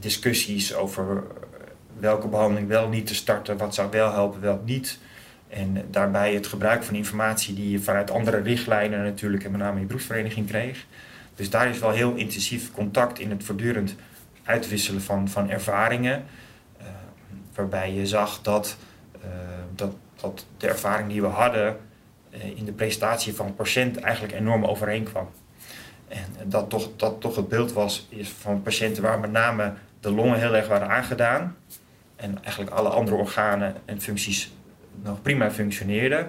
[0.00, 1.22] discussies over
[1.98, 4.98] welke behandeling wel niet te starten, wat zou wel helpen, welk niet.
[5.48, 9.80] En daarbij het gebruik van informatie die je vanuit andere richtlijnen natuurlijk en met name
[9.80, 10.86] je beroepsvereniging kreeg.
[11.34, 13.94] Dus daar is wel heel intensief contact in het voortdurend
[14.44, 16.24] uitwisselen van, van ervaringen.
[16.80, 16.86] Uh,
[17.54, 18.76] waarbij je zag dat,
[19.24, 19.30] uh,
[19.74, 21.76] dat, dat de ervaring die we hadden
[22.54, 25.28] in de presentatie van patiënt eigenlijk enorm overeenkwam.
[26.08, 30.10] En dat toch, dat toch het beeld was is van patiënten waar met name de
[30.10, 31.56] longen heel erg waren aangedaan.
[32.16, 34.52] En eigenlijk alle andere organen en functies
[35.02, 36.26] nog prima functioneerde.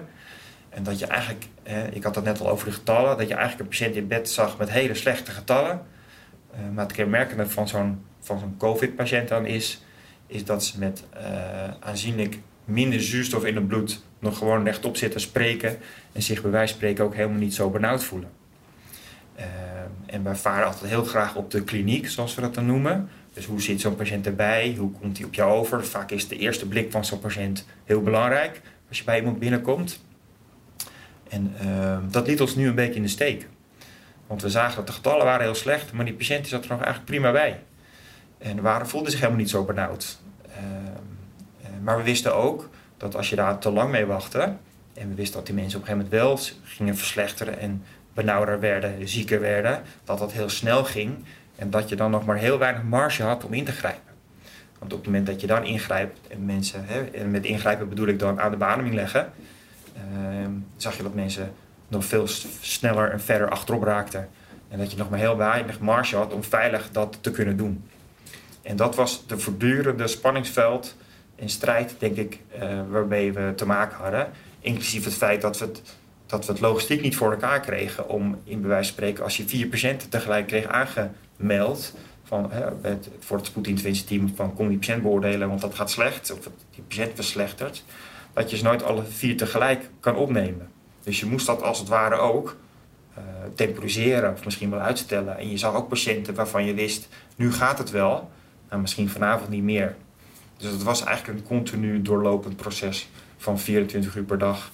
[0.68, 1.46] En dat je eigenlijk,
[1.92, 4.30] ik had het net al over de getallen, dat je eigenlijk een patiënt in bed
[4.30, 5.82] zag met hele slechte getallen.
[6.54, 9.82] Uh, maar het kenmerkende van zo'n van zo'n COVID-patiënt dan is,
[10.26, 11.22] is dat ze met uh,
[11.80, 15.78] aanzienlijk minder zuurstof in het bloed nog gewoon rechtop zitten spreken
[16.12, 18.30] en zich bij wijze van spreken ook helemaal niet zo benauwd voelen.
[19.38, 19.44] Uh,
[20.06, 23.08] en wij varen altijd heel graag op de kliniek, zoals we dat dan noemen.
[23.32, 24.74] Dus hoe zit zo'n patiënt erbij?
[24.78, 25.86] Hoe komt hij op jou over?
[25.86, 30.00] Vaak is de eerste blik van zo'n patiënt heel belangrijk als je bij iemand binnenkomt.
[31.28, 33.48] En uh, dat liet ons nu een beetje in de steek.
[34.26, 36.80] Want we zagen dat de getallen waren heel slecht, maar die patiënt zat er nog
[36.80, 37.62] eigenlijk prima bij.
[38.38, 40.18] En waren, voelde zich helemaal niet zo benauwd.
[40.48, 40.54] Uh,
[41.82, 42.68] maar we wisten ook
[43.00, 44.52] dat als je daar te lang mee wachtte,
[44.94, 47.84] en we wisten dat die mensen op een gegeven moment wel gingen verslechteren en
[48.14, 51.24] benauwder werden, zieker werden, dat dat heel snel ging
[51.56, 54.12] en dat je dan nog maar heel weinig marge had om in te grijpen.
[54.78, 58.06] Want op het moment dat je dan ingrijpt en mensen, hè, en met ingrijpen bedoel
[58.06, 59.32] ik dan aan de beademing leggen,
[59.96, 61.52] ehm, zag je dat mensen
[61.88, 62.26] nog veel
[62.60, 64.28] sneller en verder achterop raakten.
[64.68, 67.84] En dat je nog maar heel weinig marge had om veilig dat te kunnen doen.
[68.62, 70.96] En dat was de voortdurende spanningsveld
[71.40, 74.30] en strijd, denk ik, uh, waarmee we te maken hadden.
[74.60, 75.82] Inclusief het feit dat we het,
[76.26, 79.48] dat we het logistiek niet voor elkaar kregen om in bewijs van spreken, als je
[79.48, 85.02] vier patiënten tegelijk kreeg aangemeld, van, hè, het, voor het spoedinterventieteam van kom die patiënt
[85.02, 86.38] beoordelen, want dat gaat slecht, of
[86.70, 87.84] die patiënt verslechtert,
[88.32, 90.68] dat je ze nooit alle vier tegelijk kan opnemen.
[91.02, 92.56] Dus je moest dat als het ware ook
[93.18, 93.24] uh,
[93.54, 95.38] temporiseren of misschien wel uitstellen.
[95.38, 98.30] En je zag ook patiënten waarvan je wist, nu gaat het wel,
[98.68, 99.96] maar misschien vanavond niet meer.
[100.60, 104.70] Dus het was eigenlijk een continu doorlopend proces van 24 uur per dag.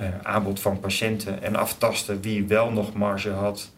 [0.00, 3.70] Uh, aanbod van patiënten en aftasten wie wel nog marge had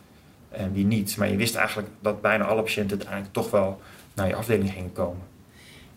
[0.48, 1.16] en wie niet.
[1.16, 3.80] Maar je wist eigenlijk dat bijna alle patiënten uiteindelijk toch wel
[4.14, 5.22] naar je afdeling gingen komen.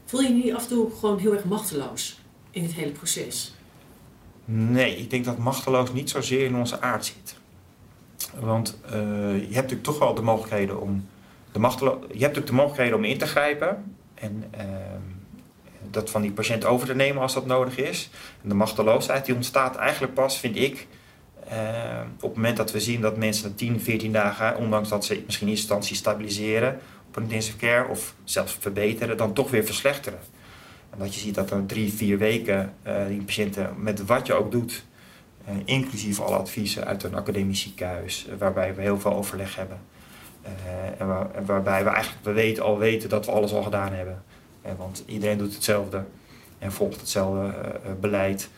[0.06, 2.20] Voel je je niet af en toe gewoon heel erg machteloos
[2.52, 3.56] in het hele proces?
[4.46, 7.38] Nee, ik denk dat machteloos niet zozeer in onze aard zit.
[8.40, 8.92] Want uh,
[9.32, 11.08] je hebt natuurlijk toch wel de mogelijkheden om
[11.52, 14.62] de machtelo je hebt natuurlijk de mogelijkheden om in te grijpen en uh,
[15.92, 18.10] dat van die patiënt over te nemen als dat nodig is.
[18.44, 20.88] En de machteloosheid die ontstaat eigenlijk pas, vind ik,
[21.52, 25.06] uh, op het moment dat we zien dat mensen na 10, 14 dagen, ondanks dat
[25.06, 29.66] ze misschien in instantie stabiliseren op een intensive care of zelfs verbeteren, dan toch weer
[29.66, 30.20] verslechteren.
[30.90, 34.34] En dat je ziet dat er drie, vier weken uh, die patiënten met wat je
[34.34, 34.86] ook doet,
[35.50, 39.80] uh, inclusief alle adviezen uit een academisch ziekenhuis, waarbij we heel veel overleg hebben.
[40.98, 44.24] en, en, waarbij we eigenlijk we weten, al weten dat we alles al gedaan hebben.
[44.78, 46.04] Want iedereen doet hetzelfde
[46.60, 47.54] en volgt hetzelfde
[48.00, 48.50] beleid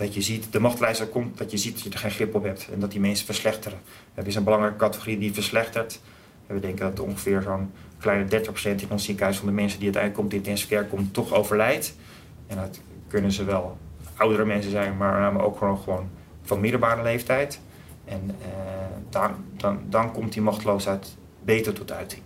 [0.00, 2.44] dat je ziet, de machtlijster komt, dat je ziet dat je er geen grip op
[2.44, 3.78] hebt en dat die mensen verslechteren.
[4.14, 6.00] Er is een belangrijke categorie die verslechtert.
[6.46, 10.22] We denken dat ongeveer zo'n kleine 30% in ons ziekenhuis van de mensen die uiteindelijk
[10.22, 11.94] komt in intensive care komt, toch overlijdt.
[12.46, 13.78] En dat kunnen ze wel
[14.16, 16.10] oudere mensen zijn, maar ook gewoon, gewoon
[16.42, 17.60] van middelbare leeftijd.
[18.04, 18.48] En eh,
[19.10, 22.22] dan, dan, dan komt die machteloosheid beter tot uiting.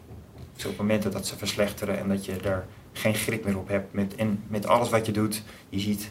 [0.54, 3.92] Dus op momenten dat ze verslechteren en dat je er geen grip meer op hebt
[3.92, 6.10] met, en met alles wat je doet, je ziet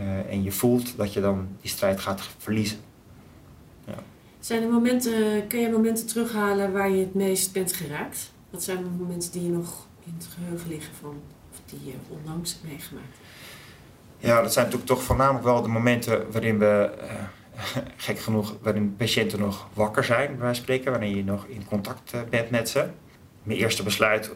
[0.00, 2.78] uh, en je voelt dat je dan die strijd gaat verliezen.
[3.86, 3.94] Ja.
[4.40, 8.32] Zijn er momenten, kun je momenten terughalen waar je het meest bent geraakt?
[8.50, 11.20] Wat zijn de momenten die je nog in het geheugen liggen van,
[11.52, 13.16] of die je onlangs hebt meegemaakt?
[14.18, 18.96] Ja, dat zijn natuurlijk toch voornamelijk wel de momenten waarin we, uh, gek genoeg, waarin
[18.96, 22.50] patiënten nog wakker zijn, bij wijze van spreken, wanneer je nog in contact uh, bent
[22.50, 22.86] met ze.
[23.42, 24.32] Mijn eerste besluit,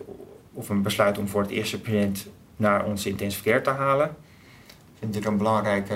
[0.55, 4.17] of een besluit om voor het eerste patiënt naar onze intensive care te halen
[4.99, 5.93] vind ik een belangrijk,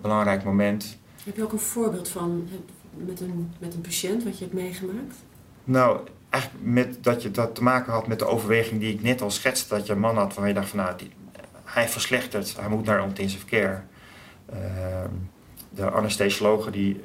[0.00, 0.98] belangrijk moment.
[1.24, 2.48] Heb je ook een voorbeeld van
[2.94, 5.16] met een, met een patiënt wat je hebt meegemaakt?
[5.64, 9.22] Nou, eigenlijk met dat je dat te maken had met de overweging die ik net
[9.22, 9.74] al schetste.
[9.74, 11.10] Dat je een man had waarvan je dacht van nou, die,
[11.64, 13.80] hij verslechtert, hij moet naar intensive care.
[14.52, 14.56] Uh,
[15.70, 17.00] de anesthesiologen, die, uh,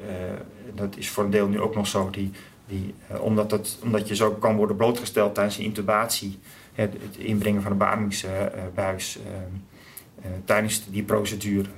[0.75, 2.31] dat is voor een deel nu ook nog zo, die,
[2.67, 6.39] die, uh, omdat, dat, omdat je zo kan worden blootgesteld tijdens een intubatie,
[6.75, 9.53] het, inbrengen van een beademingsbuis ehm,
[10.21, 11.69] eh, tijdens die procedure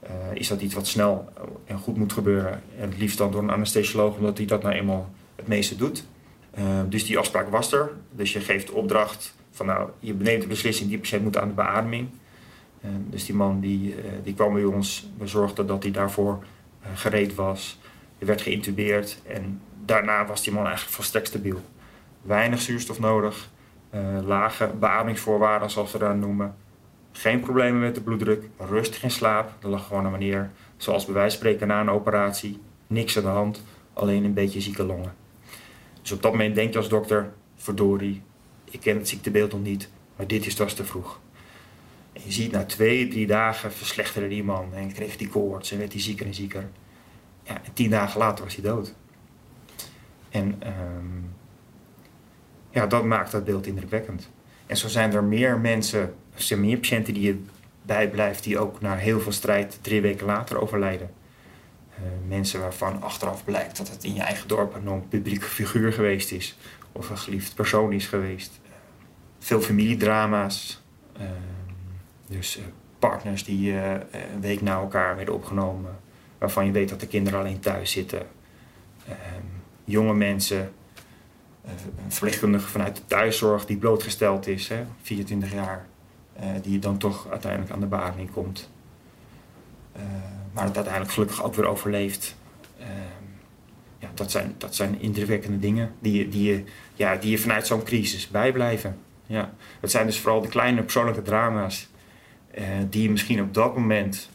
[0.00, 1.32] eh, is dat iets wat snel
[1.64, 2.62] en goed moet gebeuren.
[2.78, 6.04] En het liefst dan door een anesthesioloog, omdat hij dat nou eenmaal het meeste doet.
[6.50, 7.90] Eh, dus die afspraak was er.
[8.10, 11.54] Dus je geeft opdracht van nou, je neemt de beslissing, die patiënt moet aan de
[11.54, 12.08] beademing.
[13.10, 16.44] dus die man die, die kwam bij ons, we zorgden dat hij daarvoor
[16.94, 17.78] gereed was.
[18.18, 21.60] Er werd geïntubeerd en daarna was die man eigenlijk volstrekt stabiel.
[22.22, 23.50] Weinig zuurstof nodig,
[24.24, 26.54] lage beademingsvoorwaarden zoals we dat noemen.
[27.12, 29.52] Geen problemen met de bloeddruk, rustig in slaap.
[29.62, 33.28] Er lag gewoon een manier, zoals bij wijze spreken na een operatie, niks aan de
[33.28, 35.14] hand, alleen een beetje zieke longen.
[36.02, 38.22] Dus op dat moment denk je als dokter, verdorie,
[38.70, 41.20] ik ken het ziektebeeld nog niet, maar dit is dus te vroeg.
[42.12, 45.78] En je ziet na twee, drie dagen verslechterde die man en kreeg die koorts en
[45.78, 46.68] werd hij zieker en zieker.
[47.42, 48.94] Ja, en tien dagen later was hij dood.
[50.28, 51.35] En um,
[52.76, 54.30] ja, dat maakt dat beeld indrukwekkend.
[54.66, 57.42] En zo zijn er meer mensen zijn meer patiënten die je
[57.82, 61.10] bijblijft die ook na heel veel strijd drie weken later overlijden.
[61.90, 66.32] Uh, mensen waarvan achteraf blijkt dat het in je eigen dorp een publieke figuur geweest
[66.32, 66.58] is
[66.92, 68.60] of een geliefd persoon is geweest.
[69.38, 70.82] Veel familiedrama's,
[71.20, 71.22] uh,
[72.26, 72.58] dus
[72.98, 75.98] partners die een week na elkaar werden opgenomen,
[76.38, 78.26] waarvan je weet dat de kinderen alleen thuis zitten.
[79.84, 80.72] jonge mensen,
[82.04, 85.86] een verpleegkundige vanuit de thuiszorg die blootgesteld is, hè, 24 jaar
[86.40, 88.70] uh, die dan toch uiteindelijk aan de beademing komt.
[89.96, 90.02] Uh,
[90.52, 92.36] maar het uiteindelijk gelukkig ook weer overleeft.
[92.80, 92.86] Uh,
[93.98, 97.82] ja, dat, zijn, dat zijn indrukwekkende dingen die die je, ja, die je vanuit zo'n
[97.82, 98.98] crisis bijblijven.
[99.26, 99.54] Ja.
[99.80, 101.88] Het zijn dus vooral de kleine persoonlijke drama's
[102.88, 104.30] die je misschien op dat moment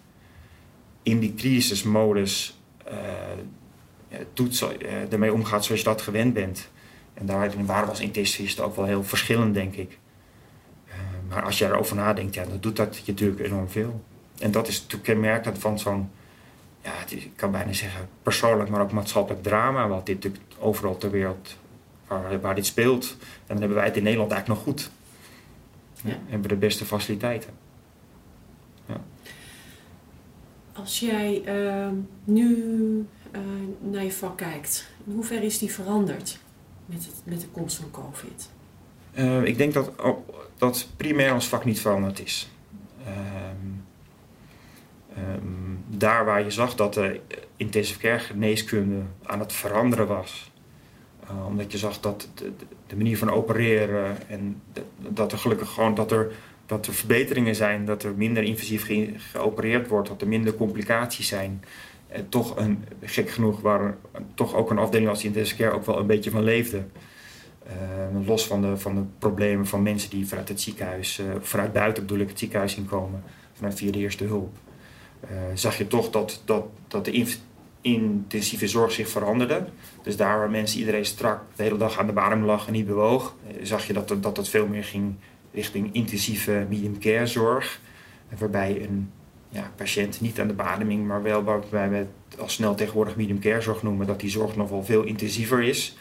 [1.03, 2.59] in die crisismodus
[4.33, 4.65] doet,
[5.09, 6.70] ermee omgaat zoals je dat gewend bent.
[7.13, 9.97] En daarin waren we als intensivist ook wel heel verschillend, denk ik.
[11.29, 14.03] maar als je erover nadenkt, ja, dan doet dat je natuurlijk enorm veel.
[14.39, 16.09] En dat is natuurlijk kenmerkend van zo'n,
[16.81, 21.11] ja, ik kan bijna zeggen persoonlijk, maar ook maatschappelijk drama, wat dit natuurlijk overal ter
[21.11, 21.57] wereld,
[22.07, 23.15] waar, waar dit speelt.
[23.19, 24.91] En dan hebben wij het in Nederland eigenlijk nog goed.
[26.03, 26.17] Ja.
[26.25, 27.49] Hebben we de beste faciliteiten.
[28.85, 29.01] Ja.
[30.73, 31.87] Als jij uh,
[32.23, 32.55] nu
[33.31, 33.39] uh,
[33.79, 36.39] naar je vak kijkt, in hoeverre is die veranderd
[36.91, 38.49] met, met de komst van COVID?
[39.13, 40.27] Uh, ik denk dat, oh,
[40.57, 42.49] dat primair ons vak niet veranderd is.
[43.07, 43.83] Um,
[45.87, 47.19] daar waar je zag dat de
[47.55, 50.51] intensive care geneeskunde aan het veranderen was,
[51.23, 52.27] uh, omdat je zag dat
[52.87, 54.61] de, manier van opereren en
[54.97, 56.31] dat er gelukkig gewoon dat er
[56.65, 61.27] dat er verbeteringen zijn, dat er minder invasief ge geopereerd wordt, dat er minder complicaties
[61.27, 61.63] zijn.
[62.29, 63.97] Toch een, gek genoeg, waar
[64.33, 66.83] toch ook een afdeling als intensive care ook wel een beetje van leefde.
[67.67, 71.73] Uh, los van de, van de problemen van mensen die vanuit het ziekenhuis, uh, vanuit
[71.73, 74.57] buiten bedoel ik, het ziekenhuis inkomen, vanuit via de eerste hulp.
[75.23, 77.25] Uh, zag je toch dat, dat, dat de
[77.81, 79.65] intensieve zorg zich veranderde.
[80.03, 82.87] Dus daar waar mensen iedereen strak de hele dag aan de badem lag en niet
[82.87, 85.15] bewoog, zag je dat, dat het veel meer ging
[85.53, 87.79] richting intensieve medium care zorg.
[88.37, 89.11] Waarbij een
[89.51, 93.39] ja, patiënt niet aan de bademing, maar wel waarbij we het al snel tegenwoordig medium
[93.39, 95.97] care zorg noemen, dat die zorg nog wel veel intensiever is.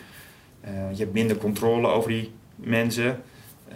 [0.65, 3.23] Uh, je hebt minder controle over die mensen.
[3.69, 3.75] Uh,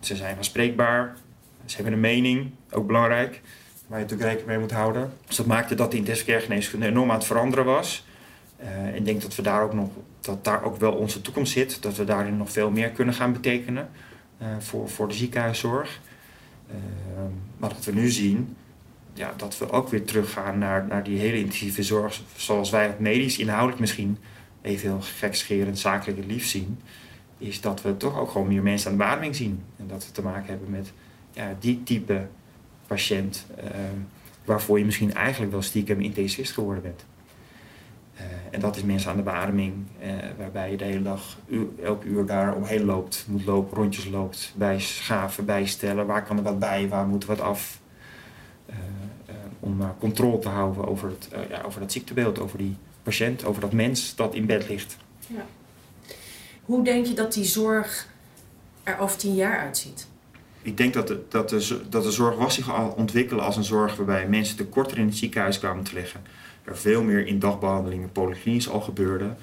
[0.00, 1.16] ze zijn aanspreekbaar.
[1.64, 3.40] Ze hebben een mening, ook belangrijk,
[3.86, 5.12] waar je natuurlijk rekening mee moet houden.
[5.26, 8.04] Dus dat maakte dat de intensive care geneeskunde enorm aan het veranderen was.
[8.62, 9.88] Uh, ik denk dat we daar ook nog,
[10.20, 13.32] dat daar ook wel onze toekomst zit, dat we daarin nog veel meer kunnen gaan
[13.32, 13.88] betekenen.
[14.38, 16.00] Eh, voor, voor de ziekenhuiszorg.
[17.56, 18.56] Maar dat we nu zien,
[19.14, 22.98] ja, dat we ook weer teruggaan naar, naar die hele intensieve zorg, zoals wij het
[22.98, 24.18] medisch inhoudelijk misschien
[24.62, 26.78] even heel gekscherend zakelijk liefst zien,
[27.38, 29.62] is dat we toch ook gewoon meer mensen aan de beademing zien.
[29.76, 30.92] En dat we te maken hebben met
[31.30, 32.26] ja, die type
[32.86, 33.64] patiënt, uh,
[34.44, 37.04] waarvoor je misschien eigenlijk wel stiekem intensivist geworden bent.
[38.16, 41.38] Uh, en dat is mensen aan de beademing, uh, waarbij je de hele dag,
[41.82, 46.06] elk uur daar omheen loopt, moet lopen, rondjes loopt, bijschaven, bijstellen.
[46.06, 47.82] Waar kan er wat bij, waar moet er wat af?
[49.64, 53.60] Om maar controle te houden over het, ja, over dat ziektebeeld, over die patiënt, over
[53.60, 54.96] dat mens dat in bed ligt.
[55.26, 55.46] Ja.
[56.64, 58.08] Hoe denk je dat die zorg
[58.82, 60.06] er over tien jaar uitziet?
[60.62, 63.64] Ik denk dat de, dat de, dat de zorg was zich al ontwikkelen als een
[63.64, 66.20] zorg waarbij mensen te korter in het ziekenhuis kwamen te liggen
[66.64, 69.34] er veel meer in dagbehandelingen polyklinisch al gebeurde.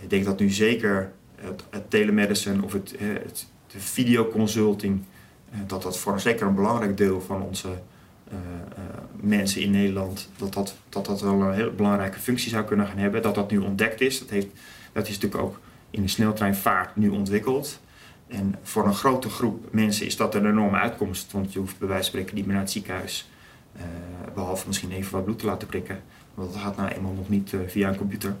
[0.00, 5.02] Ik denk dat nu zeker het, het telemedicine of het, het de videoconsulting,
[5.50, 8.84] eh, dat dat voor zeker een belangrijk deel van onze uh, uh,
[9.20, 12.98] mensen in Nederland, dat dat, dat dat wel een heel belangrijke functie zou kunnen gaan
[12.98, 13.22] hebben.
[13.22, 14.18] Dat dat nu ontdekt is.
[14.18, 14.46] Dat, heeft,
[14.92, 17.80] dat is natuurlijk ook in de sneltreinvaart nu ontwikkeld.
[18.26, 21.32] En voor een grote groep mensen is dat een enorme uitkomst.
[21.32, 23.30] Want je hoeft bij wijze van spreken niet meer naar het ziekenhuis.
[23.76, 23.82] Uh,
[24.34, 26.02] behalve misschien even wat bloed te laten prikken.
[26.34, 28.36] Want dat gaat nou eenmaal nog niet uh, via een computer.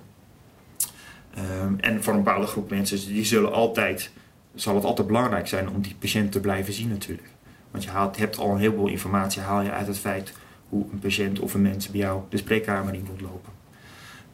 [1.62, 4.10] Um, en voor een bepaalde groep mensen, die zullen altijd,
[4.54, 7.28] zal het altijd belangrijk zijn om die patiënt te blijven zien natuurlijk.
[7.70, 10.32] Want je haalt, hebt al een heleboel informatie haal je uit het feit
[10.68, 13.52] hoe een patiënt of een mens bij jou de spreekkamer in moet lopen.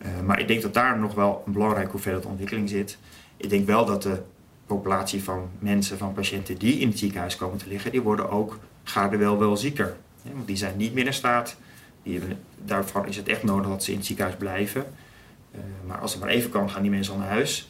[0.03, 2.99] Uh, maar ik denk dat daar nog wel een belangrijke hoeveelheid ontwikkeling zit.
[3.37, 4.23] Ik denk wel dat de
[4.67, 8.59] populatie van mensen, van patiënten die in het ziekenhuis komen te liggen, die worden ook
[9.19, 9.97] wel wel zieker.
[10.33, 11.57] Want die zijn niet meer in staat
[12.65, 14.85] daarvan is het echt nodig dat ze in het ziekenhuis blijven.
[15.55, 17.69] Uh, maar als het maar even kan, gaan die mensen al naar huis.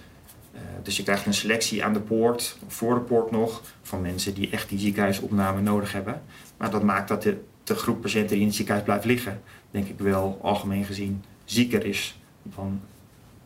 [0.54, 4.34] Uh, dus je krijgt een selectie aan de poort, voor de poort nog, van mensen
[4.34, 6.22] die echt die ziekenhuisopname nodig hebben.
[6.56, 9.88] Maar dat maakt dat de, de groep patiënten die in het ziekenhuis blijft liggen, denk
[9.88, 12.80] ik wel algemeen gezien zieker is dan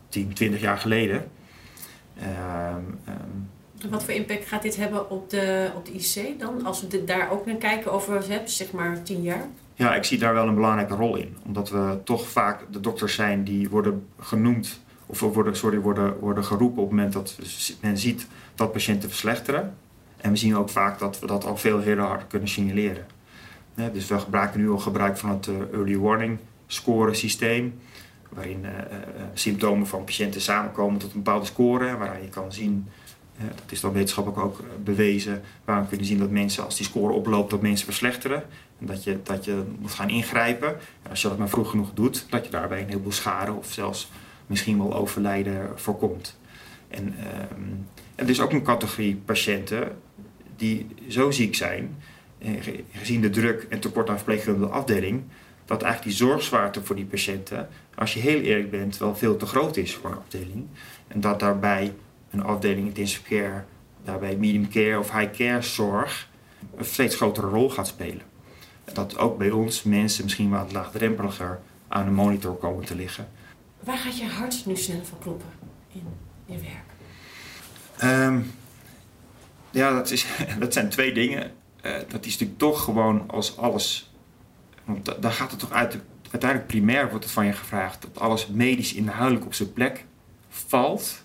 [0.09, 1.31] 10, 20 jaar geleden.
[2.17, 2.99] Um,
[3.89, 6.65] wat voor impact gaat dit hebben op de, op de IC dan?
[6.65, 9.47] Als we daar ook naar kijken over zeg maar 10 jaar?
[9.75, 11.37] Ja, ik zie daar wel een belangrijke rol in.
[11.45, 16.43] Omdat we toch vaak de dokters zijn die worden genoemd, of worden, sorry, worden, worden
[16.43, 17.37] geroepen op het moment dat
[17.81, 19.75] men ziet dat patiënten verslechteren.
[20.17, 23.05] En we zien ook vaak dat we dat al veel heel hard kunnen signaleren.
[23.93, 27.79] Dus we gebruiken nu al gebruik van het eh, early warning score systeem.
[28.29, 28.69] Waarin uh,
[29.33, 31.97] symptomen van patiënten samenkomen tot een bepaalde score.
[31.97, 32.87] Waar je kan zien
[33.39, 35.41] dat is dan wetenschappelijk ook bewezen.
[35.65, 38.43] Waarom kunnen zien dat mensen, als die score oploopt, dat mensen verslechteren.
[38.79, 40.67] En dat je, dat je moet gaan ingrijpen.
[41.03, 43.71] En als je dat maar vroeg genoeg doet, dat je daarbij een heleboel schade of
[43.71, 44.11] zelfs
[44.47, 46.37] misschien wel overlijden voorkomt.
[46.87, 47.15] En,
[47.51, 49.97] um, er is ook een categorie patiënten
[50.55, 51.97] die zo ziek zijn,
[52.91, 55.23] gezien de druk en tekort aan verpleegkundige afdeling,
[55.65, 59.45] dat eigenlijk die zorgzwaarte voor die patiënten, als je heel eerlijk bent, wel veel te
[59.45, 60.67] groot is voor een afdeling.
[61.07, 61.93] En dat daarbij
[62.31, 63.63] een afdeling intensive care,
[64.03, 66.29] daarbij medium care of high care zorg
[66.77, 68.21] een steeds grotere rol gaat spelen.
[68.93, 73.27] Dat ook bij ons mensen misschien wat laagdrempeliger aan de monitor komen te liggen.
[73.79, 75.49] Waar gaat je hart nu sneller van kloppen
[75.91, 76.03] in
[76.45, 76.89] je werk?
[77.97, 78.39] Ehm,
[79.71, 80.25] ja, dat, is,
[80.59, 81.51] dat zijn twee dingen.
[81.89, 84.11] Uh, dat is natuurlijk toch gewoon als alles.
[84.85, 85.97] Want daar gaat het toch uit.
[86.31, 90.05] Uiteindelijk primair wordt het van je gevraagd dat alles medisch inhoudelijk op zijn plek
[90.49, 91.23] valt.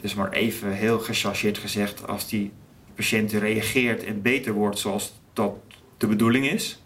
[0.00, 2.52] Dus maar even heel gechargeerd gezegd, als die
[2.94, 5.54] patiënt reageert en beter wordt zoals dat
[5.96, 6.82] de bedoeling is.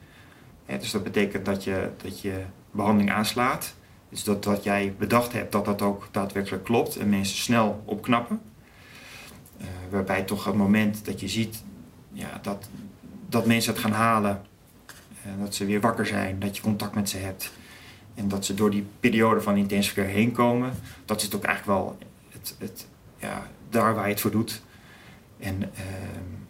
[0.67, 3.75] dus dat betekent dat je, dat je behandeling aanslaat.
[4.09, 8.41] Dus dat wat jij bedacht hebt, dat dat ook daadwerkelijk klopt en mensen snel opknappen.
[9.61, 11.63] Uh, waarbij toch het moment dat je ziet
[12.15, 12.69] ja, dat,
[13.29, 14.43] dat mensen het gaan halen,
[15.27, 17.53] uh, dat ze weer wakker zijn, dat je contact met ze hebt.
[18.15, 20.73] En dat ze door die periode van intensive care heen komen.
[21.05, 21.99] Dat is het ook eigenlijk wel
[22.33, 22.87] het, het,
[23.17, 24.63] ja, daar waar je het voor doet.
[25.39, 25.69] En uh,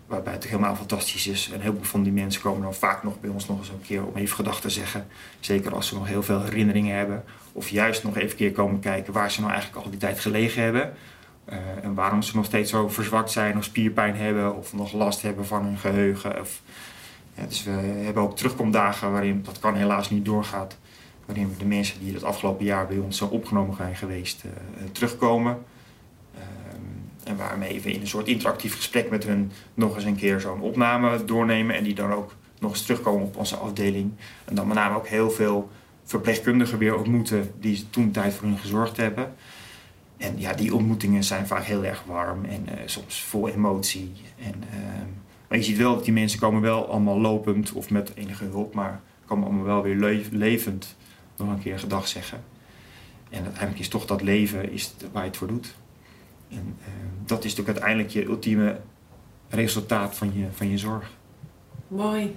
[0.06, 1.50] waarbij het helemaal fantastisch is.
[1.52, 3.82] En heel veel van die mensen komen dan vaak nog bij ons nog eens een
[3.82, 5.06] keer om even gedachten te zeggen.
[5.40, 7.24] Zeker als ze nog heel veel herinneringen hebben.
[7.52, 10.62] Of juist nog even keer komen kijken waar ze nou eigenlijk al die tijd gelegen
[10.62, 10.92] hebben.
[11.48, 14.56] Uh, en waarom ze nog steeds zo verzwakt zijn of spierpijn hebben.
[14.56, 16.40] Of nog last hebben van hun geheugen.
[16.40, 16.62] Of,
[17.34, 17.70] ja, dus we
[18.04, 20.78] hebben ook terugkomdagen waarin dat kan helaas niet doorgaat.
[21.26, 24.50] Waarin de mensen die het afgelopen jaar bij ons zo opgenomen zijn geweest uh,
[24.92, 25.58] terugkomen.
[27.24, 30.60] En waarmee we in een soort interactief gesprek met hun nog eens een keer zo'n
[30.60, 31.76] opname doornemen.
[31.76, 34.12] En die dan ook nog eens terugkomen op onze afdeling.
[34.44, 35.70] En dan met name ook heel veel
[36.04, 39.34] verpleegkundigen weer ontmoeten die toen tijd voor hun gezorgd hebben.
[40.24, 44.12] En ja, die ontmoetingen zijn vaak heel erg warm en uh, soms vol emotie.
[44.38, 45.02] En, uh,
[45.48, 48.74] maar je ziet wel dat die mensen komen wel allemaal lopend of met enige hulp,
[48.74, 50.96] maar komen allemaal wel weer le levend
[51.36, 52.44] nog een keer gedag zeggen.
[53.30, 55.74] En uiteindelijk is toch dat leven is waar je het voor doet.
[56.50, 56.86] En uh,
[57.24, 58.80] dat is natuurlijk uiteindelijk je ultieme
[59.48, 61.10] resultaat van je, van je zorg.
[61.88, 62.36] Mooi.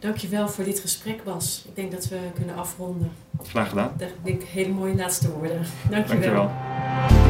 [0.00, 1.64] Dankjewel voor dit gesprek, Bas.
[1.68, 3.12] Ik denk dat we kunnen afronden.
[3.42, 3.92] Graag gedaan.
[3.96, 5.66] Dat denk ik hele mooie laatste woorden.
[5.90, 6.20] Dankjewel.
[6.20, 7.29] Dankjewel.